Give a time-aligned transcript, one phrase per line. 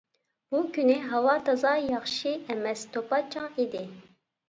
[0.55, 3.89] بۇ كۈنى ھاۋا تازا ياخشى ئەمەس، توپا-چاڭ ئىدى.